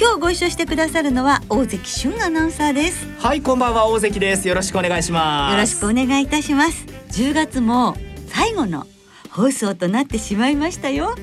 [0.00, 3.08] 今日ご一緒してくださるのは大関俊アナウンサーです。
[3.18, 4.46] はいこんばんは大関です。
[4.46, 5.52] よろしくお願いします。
[5.52, 6.86] よろしくお願いいたします。
[7.10, 7.96] 10月も
[8.28, 8.86] 最後の
[9.28, 11.16] 放送となってしまいましたよ。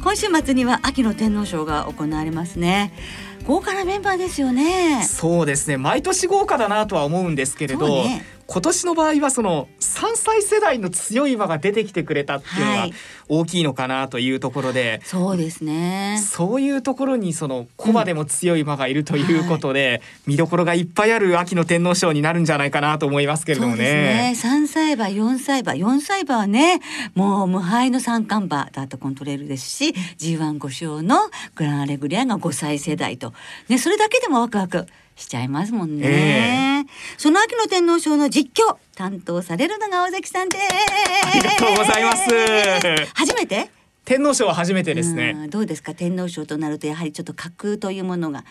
[0.00, 2.92] 今週末には秋の天皇賞が行われますね。
[3.48, 5.02] 豪華なメンバーですよね。
[5.02, 5.76] そうですね。
[5.76, 12.94] 毎年豪華だなとは思うんですけれど、ね、今年の場合はその3歳世代の強い馬が出てきてくれたっていうのが
[13.28, 16.20] 大きいのかなというところで、はい、そうですね。
[16.22, 19.92] そういうところにその駒でも強い馬がいるということで、うん。
[19.92, 23.84] はい、見どころがいっぱいある秋の天皇賞になるんじゃないかなと思いますけれどもね。
[23.84, 24.34] ね。
[24.36, 25.72] 3歳馬4歳馬。
[25.72, 26.80] 4歳馬はね
[27.14, 33.32] もう無敗の三冠馬だとコントレールですし G15 勝のグランアレグリアが5歳世代と、
[33.68, 36.86] ね、それだけでもワクワクしちゃいますもんね、えー、
[37.18, 40.64] その秋の天皇賞の実況担当されるのが尾関さんです。
[41.26, 42.24] ありがとうございます。
[43.14, 43.70] 初めて？
[44.04, 45.48] 天皇賞は初めてですね。
[45.48, 45.94] どうですか？
[45.94, 48.44] 天皇賞となるとやはりちょっと架空というものが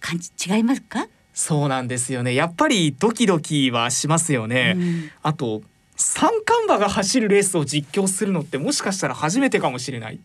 [0.00, 1.06] 感じ違いますか？
[1.32, 2.34] そうなんですよね。
[2.34, 5.62] やっぱりドキドキはしますよね、うん、あと
[5.96, 10.18] 三冠馬が走るレースを実況するのってもしかしたら初めてかもしれない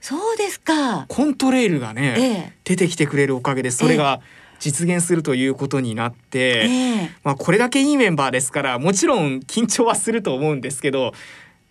[0.00, 1.06] そうですか。
[1.08, 11.12] コントレールがね、ええ、出てきてくれるおかげでそれが、え実現するということになって、えー、まあ、これだけいいメンバーですからもちろん緊張はすると思うんですけど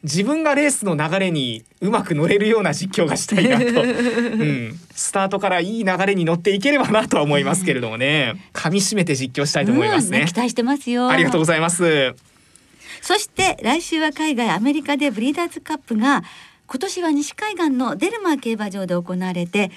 [0.03, 8.35] 自分がレースの流れにうまく乗れるような実況がしたいなと、 うん、スタートからいい流れに乗っていければなとは思いますけれどもね。
[8.53, 11.09] 噛み締めて実況したいと思いますね、うん、期待してますよ。
[11.09, 12.15] ありがとうございます。
[13.01, 16.23] そして来週は海外アメリカでブリーダーズカップが
[16.67, 19.71] 今年は西海岸のデルマー競馬場で行われて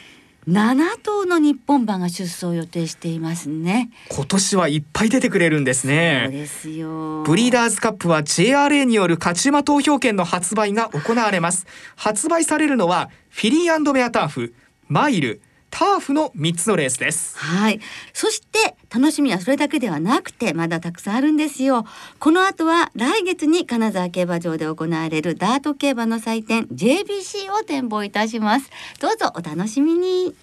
[0.49, 3.91] 7頭の日本馬が出走を予定していますね。
[4.11, 6.23] 今年はいっぱい出てくれるんですね。
[6.25, 7.23] そうですよ。
[7.23, 11.67] ブリーダーズカップは JRA による勝ち馬投票権の発売が行われます。
[11.95, 14.53] 発売されるのはフィリーベアターフ
[14.89, 15.41] マイル
[15.73, 17.37] ターフの3つのレースです。
[17.39, 17.81] はい。
[18.13, 21.87] そして楽しみはそれだけではなくてまだたくさんあるんですよ。
[22.19, 28.71] この後は来月に金沢競馬場で行われるダート競馬の祭典 JBC を展望いたします。
[29.01, 30.35] どうぞお楽しみに。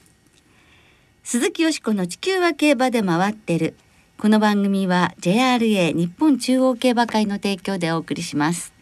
[1.23, 3.75] 鈴木よしこの地球は競馬で回ってる。
[4.17, 8.78] この番組は JRA 日本中央競馬会の提供でお送りします。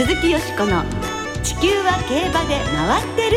[0.00, 0.82] 鈴木よしこの
[1.42, 3.36] 地球は競馬で回ってる。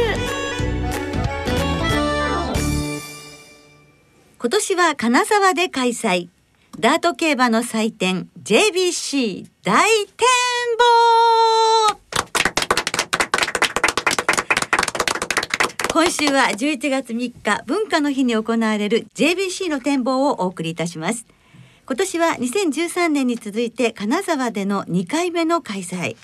[4.39, 6.29] 今年は金沢で開催。
[6.79, 10.25] ダート競馬の祭典 JBC 大展
[11.89, 11.99] 望。
[15.91, 21.25] 今週は11月3日文化の日に行われる JBC の展望をお送りいたします。
[21.85, 26.15] 今年は2013年に続いて金沢での2回目の開催。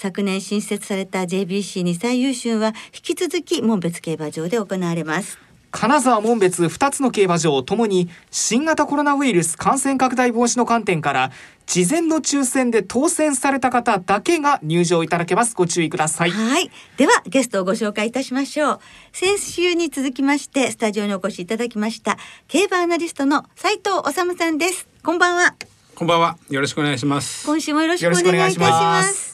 [0.00, 5.38] 昨年新設された JBC2 歳優秀は引き続き門別競馬場で行われます。
[5.70, 11.32] 金沢門別2つの競馬場ともに新型コロナウイルス感染拡大防止の観点から
[11.66, 15.54] 事前の抽選で当選された方だけが入場いただけます。
[15.54, 16.30] ご注意ください。
[16.30, 16.70] はい。
[16.96, 18.80] ではゲストをご紹介いたしましょう。
[19.12, 22.16] 先週に続きましてスタジオにお越しいただきました
[22.48, 24.88] 競馬アナリストの斉藤治さんです。
[25.04, 25.56] こんばんは。
[25.94, 26.38] こんばんは。
[26.48, 27.46] よろしくお願いします。
[27.46, 29.29] 今週もよろしくお願いいたします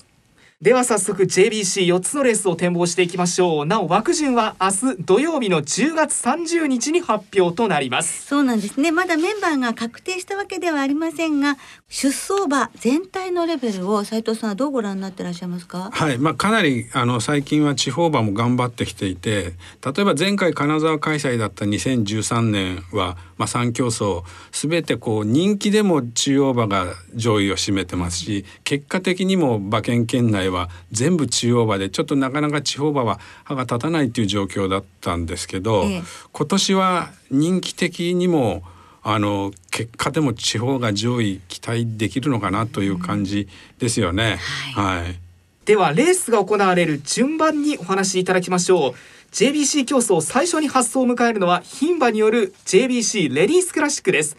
[0.63, 3.67] では早速 JBC4 つのレースを展望していきましょう。
[3.67, 8.25] なお枠順は明日土曜日の10月30日に発表となります。
[8.25, 8.91] そうなんですね。
[8.91, 11.59] まだメンバーが確定したわけではありませんが
[11.91, 15.91] 出走馬全体のレベルを斉藤さんはどうご覧になってらっしゃいますか？
[15.93, 16.17] はい。
[16.17, 19.53] まあかなりあの最近は地方馬も頑張ってきていて
[19.85, 24.23] 例えば前回金沢開催だった2013年はまあ3競争
[24.53, 36.03] すべてこう人気でも中央馬が上位を占めてますし結果的にも馬券圏内は全部中央馬でちょっとなかなか地方馬は歯が立たないっていう状況だったんですけど、ええ、
[36.33, 38.63] 今年は人気的にも
[39.03, 43.49] あの結果でも地方が上位期待できるのかなという感じ
[43.79, 44.39] ですよね。
[44.77, 45.19] うん、はい、はい、
[45.65, 48.95] ではレースが行われる順番にお話しいただきましょう。
[49.37, 54.35] JBC 競争最初に発送を迎えるのは牝馬による JBC レディースクラシックです。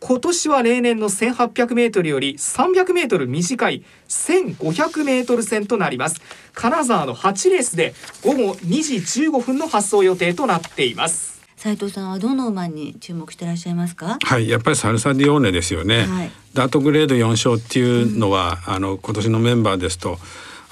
[0.00, 6.20] 今年は例年の1800メートルより300メートル短い1500メートル戦となります。
[6.52, 11.40] 金沢の8レースで午後2時15分の発送予定となっています。
[11.56, 14.18] 斉藤さんはどの馬に注目していらっしゃいますか？
[14.22, 20.18] はいやっぱりサルサディオーネですよね、はい、ダートグレード4勝っていうのは、うん、あの今年のメンバーですと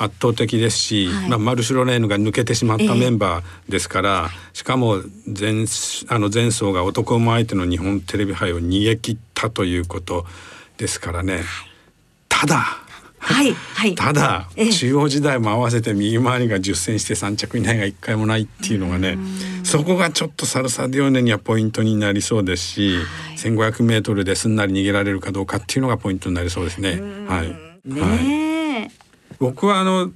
[0.03, 5.67] 圧倒的ですし、はい、まあ、マルシュロレーヌが抜けてしまったメンバーですから、えー、しかも前
[6.09, 10.27] あの前走が男馬相手の日本テレビ杯を逃げ切ったということ
[10.77, 11.43] ですからね、
[12.29, 12.83] ただ
[13.23, 19.17] はいはい、ただ、 中央時代も合わせて右回りが10戦して3着以内が1回もないっていうのがね
[19.63, 23.05] そこがちょっとサルサディオネにはポイントになりそうですし、はい、
[23.37, 27.01] 1500m ですんなり逃げられるかどうかっていうのがポイントになりそうですね。
[27.29, 28.91] はい、ね、はい、
[29.43, 30.13] 僕はあの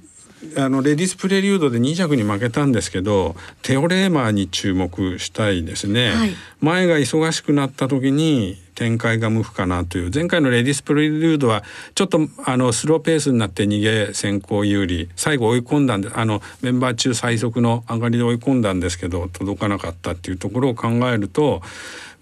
[0.55, 6.29] あのレディスプレリュードで2着に負けたんですけどテオレーマーに注目したいですね、はい、
[6.61, 11.63] 前が忙しくなった時に展開が向くかなという前回のレディスプレリュードは
[11.93, 21.61] ちょっとあのスローペースになって逃げ先行有利最後追い込んだんであのメンバー中最速の上がりで追い込んだんですけど届かなかったっていうところを考えると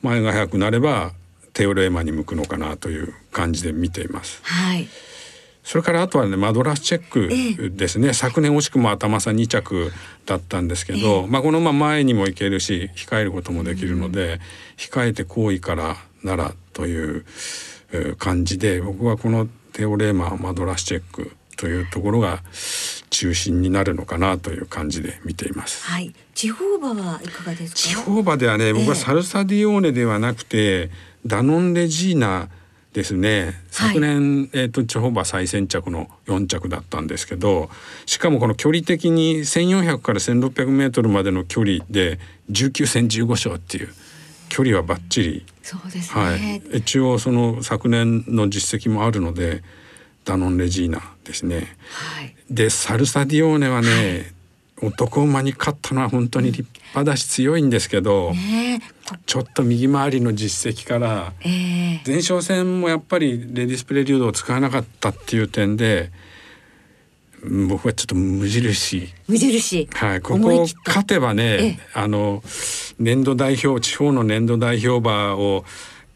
[0.02, 1.12] 前が速くなれば
[1.54, 4.40] テオレーマーに向くのかなという感じで見ています。
[4.44, 4.88] はい
[5.66, 9.92] それからあとはねマドラスチェックですね、ええ、昨年惜しくも頭差2着
[10.26, 14.40] だったんですけど、え、まあ、このまま前にも行けるし控えることもできるので、うん、
[14.78, 17.26] 控えて好意からならという
[18.18, 22.44] 感じで僕はこのテオレーママドラスチェックというところが
[23.10, 25.86] 中心になるのかなという感じで見ています。
[25.86, 27.80] はい、地方馬はいかがですか？
[27.80, 30.90] 地方馬ではね、僕はサルサディオーネではなくて、
[31.26, 32.50] ダノンレジーナ
[32.96, 33.62] ですね。
[33.72, 37.70] 昨年、はい、えーと、地方馬最先着の4着だったんですけど
[38.06, 42.20] しかもこの距離的に1400から1600メートルまでの距離で
[42.52, 43.90] 19戦15勝っていう
[44.48, 45.46] 距離はバッチリ。
[45.62, 46.36] そうですね、は
[46.74, 49.62] い、一応その昨年の実績もあるので
[50.24, 51.76] ダノンレジーナですね。
[51.90, 54.32] はい、でサルサディオーネはね、
[54.82, 58.82] 男馬に勝ったのは本当に立派だし強いんですけど、ね、
[59.26, 66.12] ちょっと右回りの実績から、えー、前哨戦もやっぱりレディスプレリュードを使わなかったっていう点で
[67.68, 69.14] 僕はちょっと無印。
[69.28, 69.88] 無印。
[69.94, 72.44] はいここ勝てばね、あの
[73.00, 75.64] 年度代表地方の年度代表馬を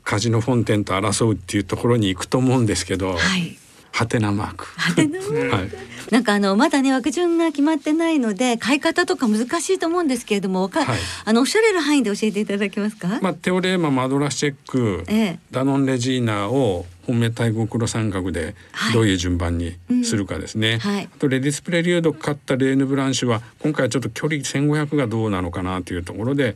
[0.04, 3.58] カジノフォンテンと争うっていうところに行くと思うんですけど、はい、
[3.92, 4.66] ハテナマーク。
[4.78, 5.56] ハテナマーク。
[5.56, 5.70] はい。
[6.12, 10.86] なんかあのまだね枠順が決まってないので買い方とか難しいと思うんですけれども、はい、
[11.26, 13.20] あのおっしゃれる範囲で教えていただけますか？
[13.22, 18.56] まあテオレーママドラスチェック、ええ、ダノンレジーナを本命対五黒三角で
[18.94, 20.70] どういう順番にするかですね。
[20.70, 26.56] はいうんはい、あとレディスプレリュード勝ったレーヌブランシュは今回はちょっと距離1500がどうなのかなというところで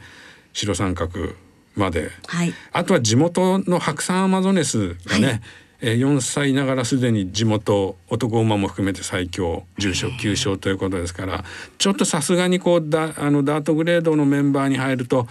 [0.53, 1.35] 白三角
[1.75, 5.41] まで、はい、あとは地元の白山アマゾネスがね、
[5.85, 11.43] えー、4歳ながらすでに地元男馬も含めて最強重賞9勝ということですから
[11.77, 15.27] ちょっとさすがにこうダあのダートグレードのメンバーに入ると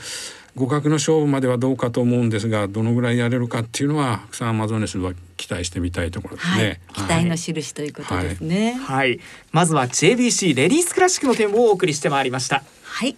[0.55, 9.21] 互角の勝負まではどうかと思うんですがどのぐらいやれるかっていうのは草アマゾネスは期待してみたいところですね、はい、期待の印ということですね、はい、はい、
[9.53, 12.63] まずは JBC レディースクラシックの点をお送りしてまいりました。
[12.83, 13.17] はい。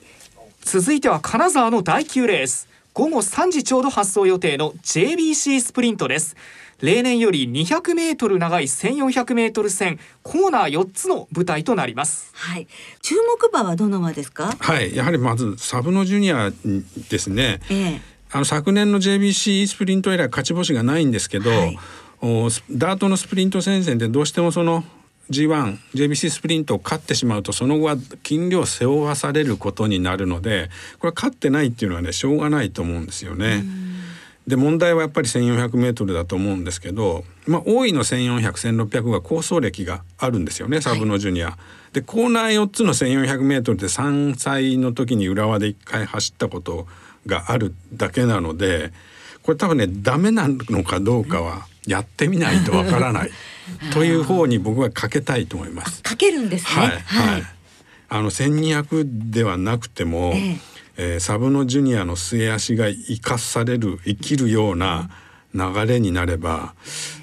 [0.63, 2.69] 続いては金沢の第9レース。
[2.95, 6.37] 午後3時ちょうど発送予定の JBC スプリントです
[6.81, 12.31] 例年より200メートル長い1400メートル線コーナー4つの舞台となります。
[12.35, 12.67] はい。
[13.03, 14.57] 注目馬はどの馬ですか？
[14.59, 14.95] はい。
[14.95, 16.53] やはりまずサブノジュニア
[17.09, 18.01] ですね、ええ、
[18.31, 21.79] あの昨年の JBC スプリント以来勝ち星がないんですけど、はい、
[22.21, 24.85] おダートのスプリント戦線でどうしてもその
[25.31, 33.65] G1 JBC スプリントを勝ってしまうとその後は金量背負わされることになるのでこれ勝ってないっていうのはねしょうがないと思うんですよね。
[34.47, 41.47] で問題はやっぱり 1400m だと思うんですけど、まあ、多いの14001600600は構想歴があるんですよねサブのジュニア。
[41.47, 41.59] は
[41.93, 46.87] い、でコーナー4つの 1400m で3歳の時に浦和で1回走ったこと
[47.27, 48.93] があるだけなので
[49.43, 53.31] これ多分ねダメなのかどうかはやってみないとわからない
[53.95, 56.03] という方に僕はかけたいと思います。
[56.03, 56.83] かけるんですね。
[56.83, 57.43] はい、はい、
[58.11, 65.11] あの1200ではなくても、えええー、サブのジュニアの末足が生かされる生きるような
[65.55, 66.75] 流れになれば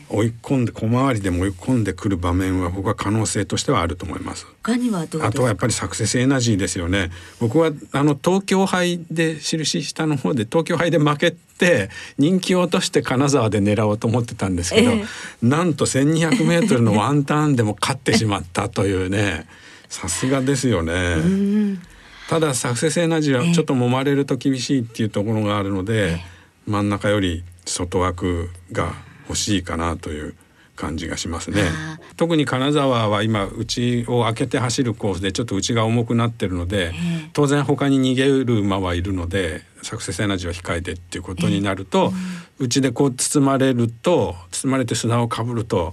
[0.09, 4.45] 追い込んで小回りでも追い込んでくる場面は僕は可能性としてはあると思います。
[4.61, 7.11] 他にはあとはやっぱりサクセスエナジーですよね。
[7.39, 15.05] 僕はあの東京杯で印下の方で東京杯で負けて人気を落として金沢で狙おうと思ってたんですけど、えー、
[15.41, 19.47] なんと 1,200m のワンターンでも勝ってしまったというね
[19.87, 21.17] さすがですよね。
[22.31, 26.21] ただ作成性エナジーはちょっと揉まれると厳しいっていうところがあるので、
[26.65, 28.93] 真ん中より外枠が
[29.27, 30.33] 欲しいかなという
[30.77, 31.63] 感じがしますね。
[32.15, 36.93] 特に金沢は今内を開けて走るコースでちょっと内が重くなってるので、
[37.33, 42.13] 当然他に逃げる馬はいるのでサクセスエナジーを控えてっていうことになると、
[42.59, 45.91] 内でこう包まれると包まれて砂をかぶると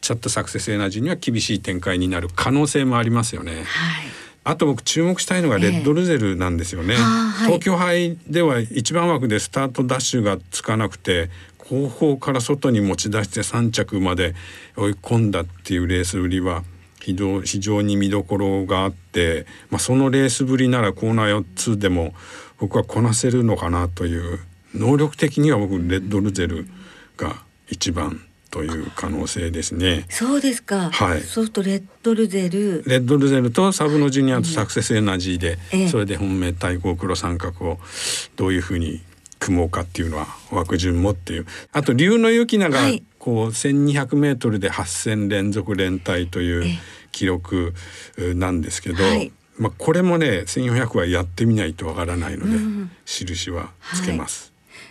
[0.00, 3.64] ちょっとサクセスエナジーには厳しい展開になる可能性もありますよね。
[3.64, 11.28] はいあと僕注目したいのがレッドルゼルなんですよね、えーはい、東京杯では一番枠でスタートダッシュがつかなくて
[11.58, 14.34] 後方から外に持ち出して3着まで
[14.76, 16.64] 追い込んだっていうレース売りは
[17.00, 17.14] 非
[17.60, 22.14] 常に見どころがあって、まあ、そのレースぶりならコーナー4つでも
[22.58, 24.38] 僕はこなせるのかなという
[24.74, 26.66] 能力的には僕レッドルゼル
[27.16, 27.36] が
[27.68, 28.20] 一番
[28.50, 30.06] という可能性ですね。
[30.08, 30.90] そうですか。
[30.90, 31.20] はい。
[31.20, 37.78] そうするとレッドルゼル、レッドルゼルとサブのジュニアとサクセスエナジーで、うん、それで本命対抗黒三角を
[38.36, 39.00] どういうふうに
[39.38, 42.78] 組もうかっていうのは枠順もっていうあと龍の雪菜が
[43.18, 46.78] こう 1,200m で8,000連続連帯という
[47.10, 47.72] 記録
[48.34, 54.44] なんですけど、はい、まあ、これもね1,400はやってみないとわからないので、うん、印はつけます。
[54.44, 54.49] はい、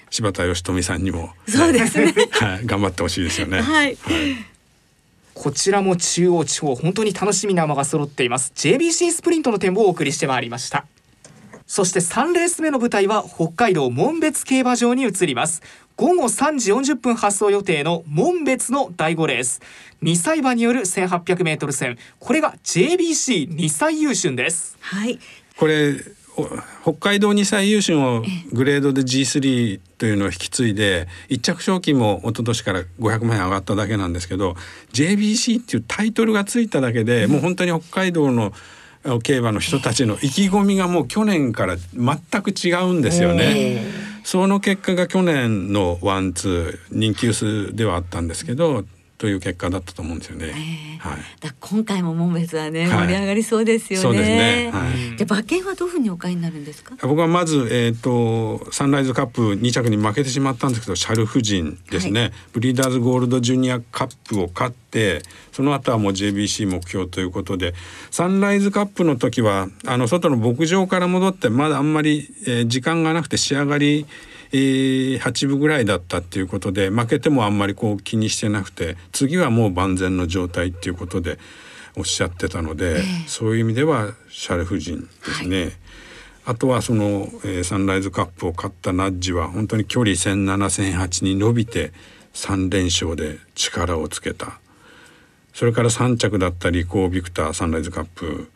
[0.10, 3.62] 柴田義富さんにも、そうですね、 はい、頑張ってほしいですよね。
[3.62, 4.50] はい、はい。
[5.34, 8.52] こちらも中央地方本当に楽しみな馬が揃っています。
[8.56, 10.86] JBC スプリントの展望をお送りしてまいりました。
[11.66, 15.62] そして3レース目の舞台は北海道門別競馬場に移ります。
[15.96, 19.62] 午後3時40分発送予定の門別の第5レース。
[20.02, 21.98] 2歳馬による 1800m 戦。
[22.20, 24.78] これが JBC2 歳優春です。
[24.80, 25.20] はい。
[25.58, 25.94] これ
[26.82, 34.56] 北海道2歳優春をグレードで G3 というのを引き継いで一着賞金も一昨年から500万円上がっただけなんですけど
[34.94, 38.54] JBC っていうタイトルがついただけでもう本当に北海道の
[39.24, 44.10] 競馬の人たちの意気込みがもう去年から全く違うんですよね。
[44.24, 48.84] その結果が去年のワンツー人気薄ではあったんですけど
[49.20, 50.48] という結果だったと思うんですよね。
[50.48, 51.20] えー、はい。
[51.42, 54.02] だ今回も門別はね、盛り上がりそうですよね。
[54.02, 54.72] そうですね。
[54.74, 55.18] はい。
[55.18, 56.96] じゃ馬券はどういうふうにお買いになるんですか？
[57.06, 65.22] 僕はまずえっ、ー、とサンライズカップ2着に負けてしまったんですけど、シャルフジンですね、はい、ブリーダーズゴールドジュニアカップを勝って、
[65.52, 67.74] その後はもう JBC 目標ということで、
[68.12, 74.06] サンライズカップの時はあの外の牧場から戻ってまだあんまり、えー、時間がなくて仕上がり
[74.52, 81.38] えー、8分ぐらいだったっていうことで負けてもあんまりこう気にしてなくて次はもう万全の状態っていうことで
[81.96, 85.62] おっしゃってたので、えー、そういう意味ではシャルフ人ですね。
[85.64, 85.72] はい、
[86.46, 91.92] あとはその、えー、サンライズカップを勝ったナッジは本当に距離1,7000,008に伸びて
[92.34, 94.60] 3連勝で力をつけた。
[95.54, 98.50] それから3着だったリコー・ビクターサンライズカップ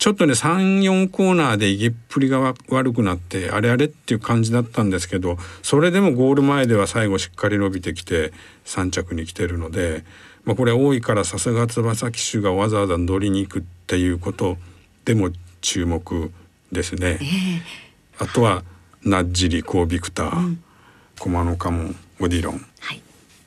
[0.00, 8.32] ちょっとね34コーナーで入れっぷりが悪くなってあれあれっていう感じだったんですけどそれでもゴール前では最後しっかり伸びてきて
[8.64, 10.02] 3着に来てるので、
[10.44, 14.56] まあ、これ多いからさすが翼騎手がわざわざ乗りに行くっていうこと
[15.04, 16.32] でも注目
[16.72, 17.18] ですね。
[17.20, 18.64] えー、あとは
[19.04, 20.64] ナッジリコービクター、うん、
[21.18, 22.69] コマノカモンオディロン。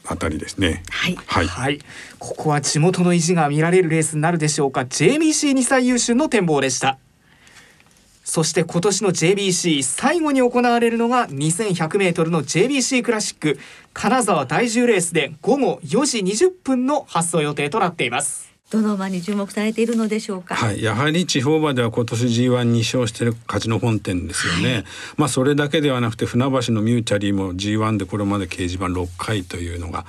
[0.05, 0.83] はいあたりですね。
[0.89, 1.79] はい、はい、はい、
[2.19, 4.81] ここは地元の意地が見られるレースになるでしょうか。
[4.81, 6.97] JBC2 歳優秀の展望でした。
[8.23, 13.59] そして今年の JBC 最後に行われるのが 2100m の JBC クラシック
[13.93, 18.52] 金沢第10レースで午後4時20分の発送予定となっています。
[18.73, 20.55] どの馬に注目されているのでしょうか？
[20.55, 24.73] はい、やはり地方馬では今年 G1 に勝している勝ちの本店ですよね。
[24.73, 24.85] はい、
[25.17, 30.05] まあそれだけではなくて船橋のミューチャリーも G1 でこれまで掲示板6回というのが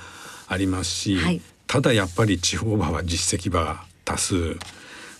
[0.47, 4.57] ありますし、はい、ただやっぱり地方馬は実績馬多数。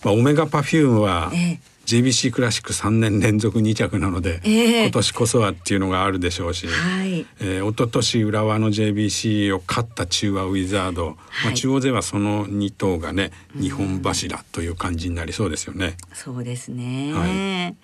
[0.04, 7.26] まあオメガパフュームは、ええ JBC クラシック3年連続2着なので、えー、今年こそはっていうのがあるでしょうし、はい。
[7.40, 11.16] えー、一昨年浦和の JBC を勝った中和ウィザード、はい、
[11.46, 15.96] まあ、中央勢はその2頭がね日本柱という感じになりそうですよね。
[16.14, 17.76] そうですね、はい、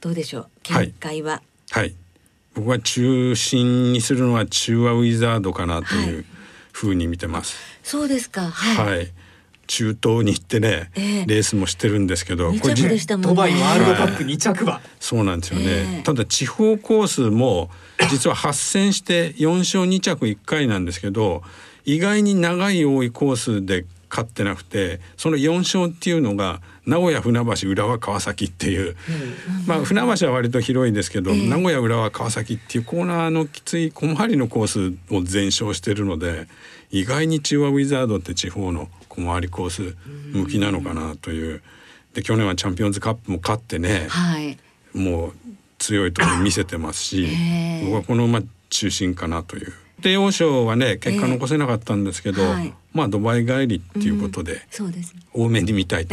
[0.00, 0.48] どうでしょう？
[0.62, 1.94] 見解は、はい、はい、
[2.54, 6.24] 僕は中心にするのは中和ウィザードかなという
[6.72, 7.56] ふうに見てます。
[7.82, 8.50] そうですか。
[8.50, 9.10] はい
[9.66, 17.70] 中東に行ってね、えー、レースもしてるんですけど、これ、ね、ドバイワールドカップ2着馬、そうなんですよね、えー、ただ地方コースも
[18.10, 21.42] 実は8戦して4勝2着1回なんですけど
[21.84, 36.46] 意外に長い多いコースで勝ってなくてその4勝っていうのが名古屋船橋浦和川崎っていう、うん、まあ船橋は割と広いですけど、えー、名古屋浦和川崎っていうコーナーのきつい小回りのコースを全勝してるので
[36.90, 39.96] 意外に中和ウィザードって地方の小回りコース
[40.32, 41.62] 向きなのかなという。
[42.14, 44.56] で去年はチャンピオンズカップも勝ってね、はい、
[44.94, 45.32] もう
[45.78, 47.28] 強いところ見せてますし、
[47.84, 49.72] 僕はこのま中心かなという。
[50.02, 56.06] 帝王賞はね結果残せなかったんですけど、えーはい、まあドバイ帰りっていうことで、うん、そうです、ね、多めに見たい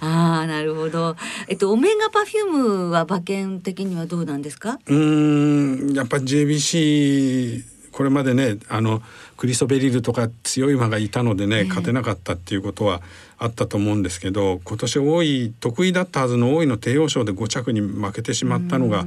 [0.00, 1.16] ああなるほど。
[1.48, 4.78] えっとオメガパフュームは馬券的にはどうなんですか？
[4.86, 9.02] うんやっぱり JBC これまでねあの
[9.36, 13.02] クリソベリルとか強い馬がいたのでね、勝てなかったっていうことは
[13.38, 19.04] あったと思うんですけど今年多い得意だったはずの大井の帝王賞で5着に負けてしまったのが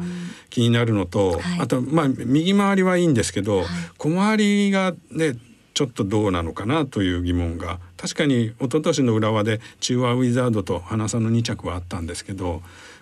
[0.50, 3.68] 気になるのと、はい、あとまあ右回りはいいんですけど、はい、
[3.98, 5.38] 小回りがね
[5.74, 7.80] ちょっとどうなのかなという疑問が。
[7.98, 12.62] 確かに一昨年の浦和で中和ウィザードと花差の2着はあったんですけど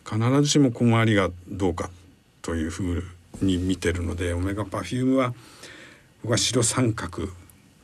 [0.10, 1.90] 必ずしも小回りがどうか
[2.42, 3.04] というふう
[3.42, 5.75] に見てるのでオメガパフュームは僕
[6.32, 7.30] は白三角。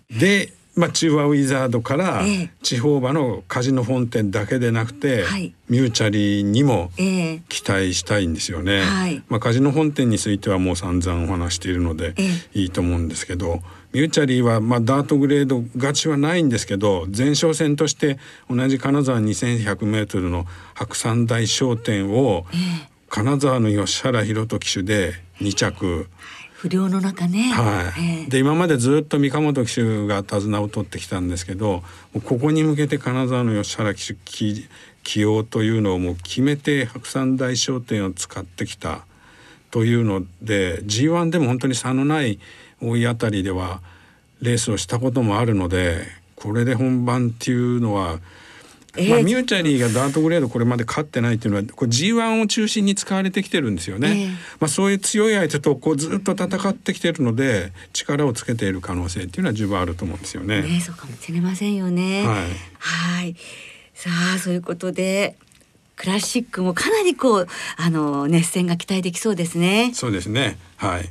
[0.09, 2.23] で、まあ、チュウワウィザードから
[2.61, 5.25] 地方馬のカジノフォンテンだけでなくて、
[5.69, 6.91] ミューチャリーにも
[7.49, 8.81] 期待したいんですよね。
[8.81, 12.15] はい、まあ、カジノフォンテンについてはもう散々お話しているので
[12.53, 13.61] いいと思うんですけど。
[13.93, 18.17] ミューチャリーはまあダートグレード勝ちはないんですけど前哨戦として
[18.49, 22.45] 同じ金沢 2100m の白山大商店を
[23.09, 26.07] 金沢の吉原弘人騎手で2着
[26.61, 27.51] 不良の中ね。
[27.53, 28.21] はい。
[28.21, 31.81] えー、で今までずっと三鴨騎手が手綱を取ってきたんですけど、
[32.23, 34.69] ここに向けて金沢の吉原騎手起
[35.01, 39.05] 起用というのをもう決めて白山大商店を使ってきた
[39.71, 42.37] というので G1 でも本当に差のない
[42.79, 43.81] 大井あたりでは
[44.43, 48.19] レースをしたこともあるのでこれで本番っていうのは
[48.97, 54.29] えー、まあ、ミューチャリーがダートグレードこれまで勝ってないっていうのはこれ G1 を中心に使われてきてるんですよね、えー、
[54.59, 60.61] まあ、そういう強い相手とこうずっと戦ってきてるので力をつけている可能性っていうのは十分あると思うんですよね。
[60.61, 62.25] ねそうかもしれませんよね。
[62.25, 62.47] はい、
[62.79, 63.35] はい
[63.93, 65.35] さあそういうことで
[65.95, 69.91] クラシックもかなりこうあの熱戦が期待できそうですね。
[69.93, 71.09] そうですねはい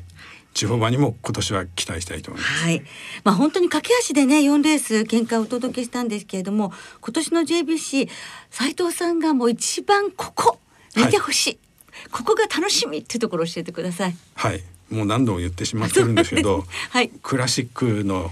[0.55, 2.65] 地方馬にも今年は期待したいと思います。
[2.65, 2.83] はい。
[3.25, 8.09] まあ本当に駆け足でね4レース見解をお届けしたんですけれども、今年の JBC
[8.51, 10.59] 斉藤さんがもう一番ここ
[10.97, 14.17] 見てほしい、はい、ここが楽しみっていうところを教えてください。
[14.35, 14.63] はい。
[14.91, 18.31] もう何度も言ってしまってるんですけど、 はい、クラシックの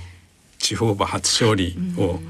[0.59, 2.21] 地方馬初勝利を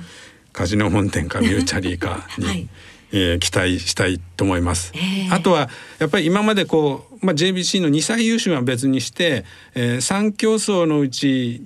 [0.52, 2.68] カジノ本店かミューチャリーかに、はい
[3.12, 4.92] えー、期待したいと思います。
[4.94, 5.68] えー、あとは
[5.98, 9.44] やっぱり今までこう、まあ、JBC の2歳優秀は別にして、
[9.74, 11.60] えー、3競争のうち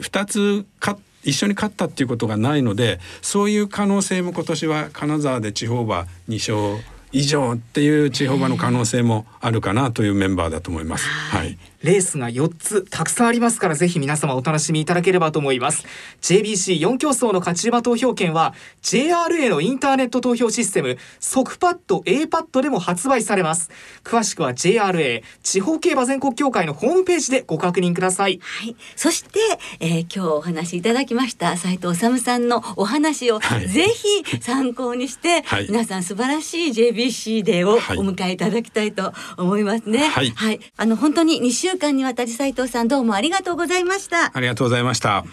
[0.00, 6.38] 2つ勝一緒に勝ったっていうことがないのでそういう可能性も今年は金沢で地方馬2
[6.74, 11.08] 勝以上っていう地方馬の可能性もあるかなというメンバーだと思います。
[11.08, 11.58] はい。
[11.82, 15.84] レースが4つたくさんありますからぜひ皆様お楽しみいただければと思います。
[16.22, 23.70] JBC4 競争の勝ち馬投票券は JRA のインターネット投票システム即パッド A パッドでも発売されます。
[24.02, 28.40] 詳しくは JRA 地方競馬全国協会のホームページでご確認ください。
[28.42, 28.76] はい。
[28.96, 29.38] そして、
[29.78, 40.08] えー、今日お話しいただきました斉藤治さんのお話を、はい、ぜひ参考にして、はい、皆さん素晴らしい JBC デーをお迎えいただきたいと思いますね。
[40.08, 44.30] はい、はい、あの本当に2週週間にわたり斉藤さんどうもありがとうございました。
[44.34, 45.26] ありがとうございました。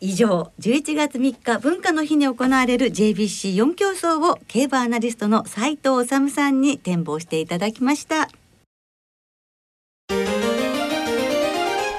[0.00, 8.28] 以上11月3日文化の日に行われる JBC4 競争を競馬アナリストの斉藤治さんに展望していただきました。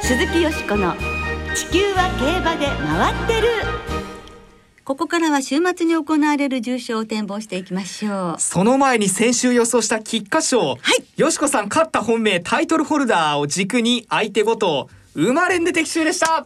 [0.01, 0.93] 鈴木よしこの
[1.53, 3.84] 地球は競馬で回ってる
[4.85, 8.39] ここからは週末に行われる重賞を展望していきましょう。
[8.39, 10.59] その前に先週予想した菊花賞。
[10.59, 11.03] はい。
[11.19, 16.43] よしこさん勝った本命タイトルホルダーを軸に相手ごと生まれんで的中でした。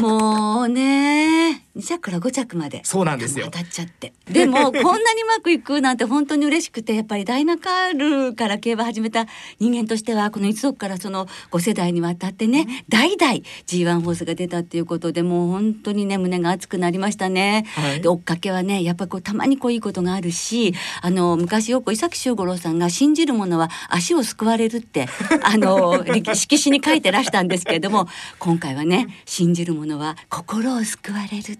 [0.00, 2.82] もうね2着から5着まで。
[2.84, 3.46] そうなんですよ。
[3.46, 4.12] 当たっちゃって。
[4.30, 4.80] でもこんな
[5.14, 9.26] にうまくいくなんて本当に嬉しくてやっぱりダイナカールから競馬始めた
[9.58, 13.32] 人間としてはこの一族からその5世代にわたってね代々
[13.66, 25.08] G1 ホースが出たっていうことでもう本当にね胸が熱くなりましたね、はい、で追っかけはねやっぱこうたまにこういいことがあるしあの昔よく伊崎修五郎さんが信じるものは足を救われるって
[25.42, 28.08] あの色紙に書いてらしたんですけれども
[28.38, 31.58] 今回はね信じるものは心を救われる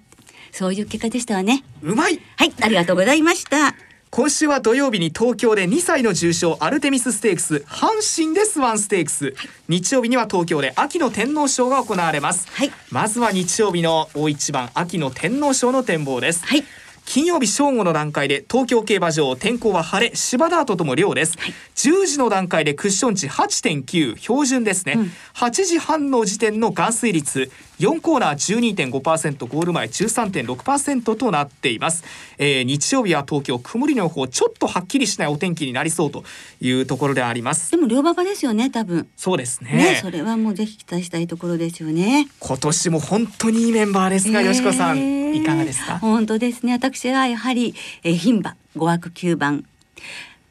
[0.52, 1.64] そういう結果でしたわね。
[1.82, 2.20] うまい！
[2.36, 3.74] はいありがとうございました。
[4.10, 9.34] 今週は土曜日に東京で2歳の重賞アルテミスステークス阪神でスワンステークス、はい、
[9.68, 16.64] 日曜日には東京で秋の天皇賞が行われます、はい、まずは日曜日の大一番秋の天皇賞の展望です、はい
[17.04, 32.04] 金曜日正午の段階で東京競馬場天候は晴れ芝ダートとも量です、はい、10時の段階でクッション値8.9標準ですね、うん、8時半の時点の含水率4コーナー12.5%ゴール前13.6%となっています、
[32.38, 36.22] えー、日曜日は東京曇りの予報ちょっとはっきりしないお天気になりそうと
[36.60, 37.72] いうところであります。
[37.72, 39.08] でも両馬場ですよね多分。
[39.16, 42.28] そうですね、ね、それはもうぜひ期待したいところですよね。
[42.38, 45.98] 今年も本当にいいメンバーですが、えー、よしこさんいかがですか？
[45.98, 47.74] 本当ですね私はやはり、
[48.04, 49.64] 牝馬5枠9番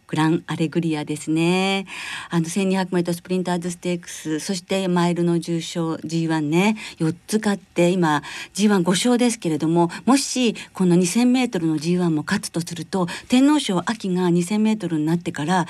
[0.07, 1.85] グランアレグリアですね
[2.29, 8.21] あの1200メートルスプリンターズステークスそしてマイルの重賞 G1 ね4つ勝って今
[8.53, 15.65] G15 勝ですけれどももしこの2000メートルの G1 も勝つとすると天皇賞秋が2000メートルになってから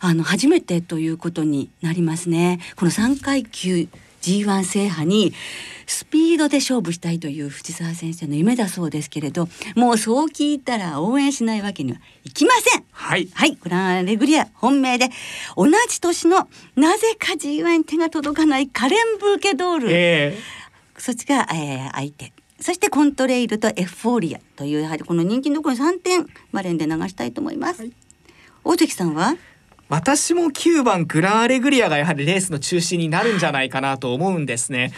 [0.00, 3.88] あの初めてということになりますねこの3階級
[4.22, 5.34] G1 制覇に
[5.86, 12.84] スピードで勝負したいという藤沢先生の夢だそうですけれどもうそう聞いたら応援しないわけにはいきません。
[12.90, 13.28] はい。
[13.34, 15.08] はいグランレグリア本命で
[15.56, 22.32] 同じ年のなぜか G1 に手が届かないカレンブーケドール、えー、そっちが、えー、相手。
[22.60, 27.92] そしてコントレイルとエフフォーリアというやはりこの人気のところに3点マレンで流したいと思います、はい、
[28.62, 29.34] 大関さんは？
[29.92, 34.90] 私も9番グランアレグリアがやはりレースの中心になるんじゃないかなと思うんですね。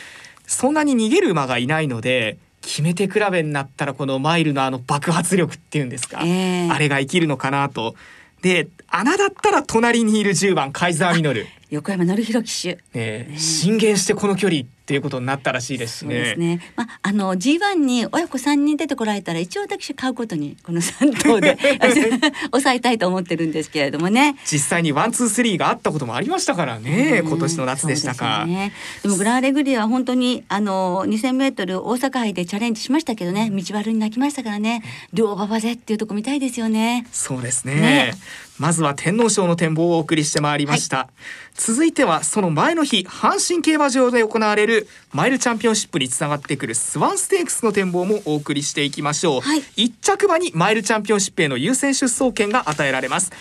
[0.46, 7.96] そんなに逃げる馬がいないので決めて比べになったらこのマイルのあの爆発力っていうんですか、えー、あれが生きるのかなと。
[8.40, 16.14] で穴だったら隣にいる10番カイザーミノル横山典弘騎手、ね、進言してこの距離っていうことになったらしいですね。
[16.14, 16.61] ですね。
[16.77, 21.57] まああの G1 に親子3人出てこられたら一応私買うことにこの3頭で
[22.53, 24.37] 抑えたいと思ってるんですけれどもね。
[24.44, 27.22] 実際にワンツースリーがあったこともありましたからね。
[27.24, 28.44] 今年の夏でしたか。
[28.44, 28.72] ね、
[29.03, 34.83] でもグランアレグリアは本当にあの2000メートル大阪杯でチャレンジしましたけどね道悪に泣きましたからね
[35.14, 37.07] 良馬場でっていうとこ見たいですよね。
[37.11, 37.74] そうですね。
[37.77, 38.14] ね
[38.59, 40.97] まずは天皇賞の展望をお送りしてまいりました。
[40.97, 41.09] はい。
[41.55, 53.33] 続いてはその前の日阪神競馬場で行われるマイルチャンピオンシップにつながってくるスワンステークスの展望もお送りしていきましょう、はい、1着馬にマイルチャンピオンシップへの優先出走権が与えられます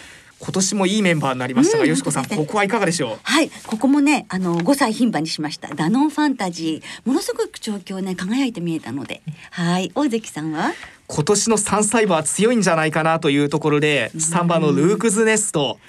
[0.43, 3.19] 今年もいいメンバーになりましたが、うん、よしこさん、ここはいかがでしょう？
[3.23, 5.73] はい、ここもね、あの5歳牝馬にしました。
[5.73, 9.21] ダノンファンタジー、ものすごく調教ね、輝いて見えたので。
[9.51, 10.73] はい、大関さんは？
[11.07, 15.79] 今年の3歳馬は強いんじゃないかなというところで、3番のルークズネスト、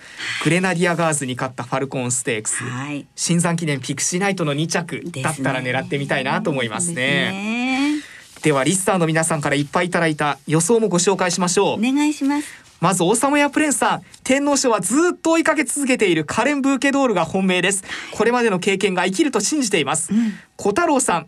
[0.45, 8.03] グレナディアガーズに勝ったファルコンステークス、はい、新山記念ピクシーナイトの2着だったら狙ってみたいなと思いますね。
[8.43, 11.79] ではリスターの皆さんからいっぱいいただいた予想もご紹介しましょう。
[11.79, 12.63] お願いします。
[12.81, 17.85] まず王様やプレンさん天皇賞はずっと追いかけ続けているカレン・ブーケドールが本命です。
[18.13, 21.27] これまでの経験が生きると信じています、うん、小太郎さん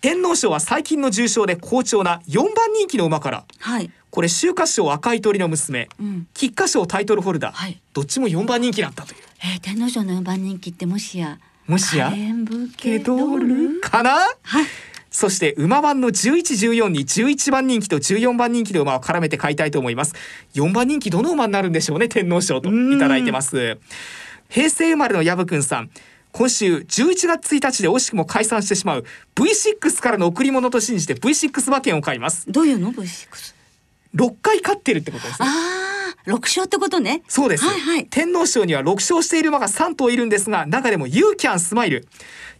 [0.00, 12.12] 天皇賞は最近の重賞で好調な4番人気の馬から、はい、これ秋華賞赤い鳥の娘、うん、菊花賞タイトルホルダー、はい、どっちも4番人気だったという、えー、天皇賞の4番人気ってもしやもしや？
[12.76, 13.36] ケドー
[13.74, 14.66] ルかな、はい、
[15.16, 20.12] そして馬番の1114に11番人気と14番人気の馬を絡めて買いたいと思います。
[20.52, 23.78] 4番人気どの馬になるんでしょうね天皇賞といただいてます。
[24.50, 25.90] 平成生まれの薮くんさん。
[26.32, 32.44] 今週11月1日で惜しくも解散してしまう V6 からの贈り物と信じて V6 馬券を買います。
[32.52, 33.54] どういうの？V6
[34.16, 35.48] 6回勝ってるってことですね。
[35.48, 37.22] ああ6勝ってことね。
[37.26, 42.06] そうです、はいはい、天皇賞には6勝している馬が3頭いるんですが中でも You Can Smile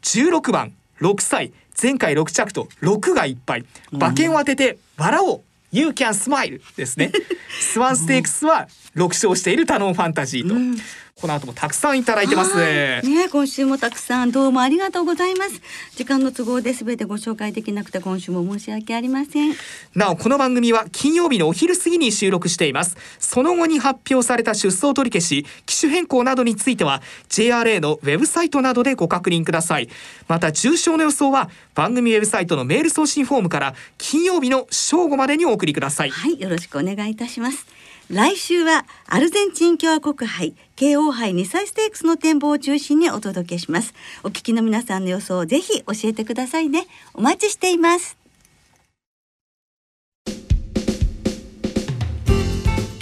[0.00, 3.64] 16番6歳前回6着と6がいっぱい。
[3.92, 5.40] 馬券を当てて笑おう
[5.72, 7.12] You can smile ですね
[7.60, 10.76] スワンステークスは6勝しているタノンファンタジーと、うん。
[11.18, 13.00] この後もたくさんいただいてますね。
[13.32, 15.62] 今週もたくさんどうもありがとうございます。
[15.96, 19.54] 時間の都合で全てご紹介できなくて今週も申し訳ありません。
[19.94, 22.98] なおこの番組は金曜日のお昼過ぎに収録しています。
[23.18, 27.00] その後に発表された出走取り消し機種変更などについては
[27.30, 29.88] JRA のウェブサイトなどでご確認ください。
[30.28, 36.10] また重症の予想は番組ウェブサイトのメール送信フォームから金曜日の正午までにお送りください。
[36.10, 37.64] はいよろしくお願いいたします
[38.08, 43.94] 来週はアルゼンチン共和国杯 KO 杯2歳ステークスの展望を中心にお届けします。
[44.22, 46.86] お聞きの皆さんの予想をぜひ教えてくださいね。
[47.14, 48.16] お待ちしています。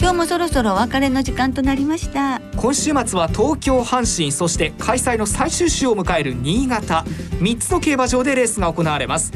[0.00, 2.40] 今日もそろそろお別れの時間となりました。
[2.56, 7.04] 今週末は東京阪神そして開催の最終週を迎える新潟。
[7.40, 9.32] 3つの競馬場でレースが行われます。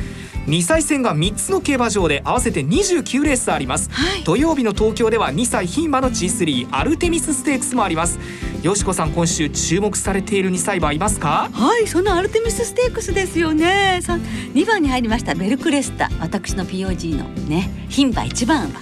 [0.49, 8.19] 2歳戦が3つの競馬場で合わせて29レースあります、はい、土曜日の東京では2歳牝馬の G3 アルテミスステークスもあります。
[8.63, 11.49] よしこさん今週注目されている2歳馬いますか？
[11.53, 14.01] はいそのアルテミスステークスですよね。
[14.03, 16.11] さ2番に入りましたベルクレスタ。
[16.19, 18.81] 私の POG のね牝馬1番馬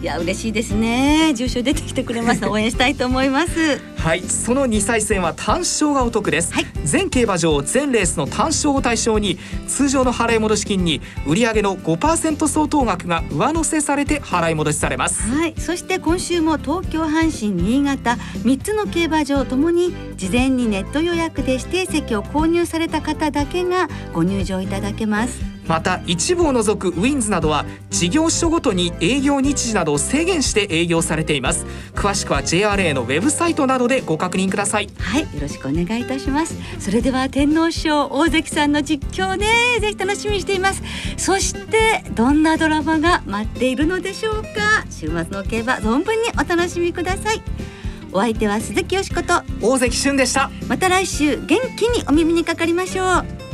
[0.00, 1.32] いや嬉しいですね。
[1.34, 4.20] 重賞出てきてくれます 応援したいと思いますはい。
[4.20, 15.22] その2歳戦は単勝がお得です、はい、全競馬場全レースの単勝を対象に通常の払い戻し金に売上の5%相当額が上乗せされて払い戻しされます。
[15.30, 15.54] はい。
[15.56, 31.66] そして今週も東京阪神新潟3つの競馬場ともに事前にネット予約で指定席を購入された方だけがご入場いただけますまた一部を除くウィンズなどは事業所ごとに営業日時などを制限して営業されています。
[31.94, 34.88] 詳しくは JRA のウェブサイトなどでご確認ください。
[34.98, 36.56] はいよろしくお願いいたします。
[36.78, 39.46] それでは天皇賞大関さんの実況ね。
[39.80, 40.82] ぜひ楽しみにしています。
[41.16, 44.84] そしてどんなドラマが待っているのでしょうか。
[44.90, 47.42] 週末の競馬存分にお楽しみください。
[48.12, 49.42] お相手は鈴木よしこと。
[49.60, 50.50] 大関俊でした。
[50.68, 53.53] また来週元気にお耳にかかりましょう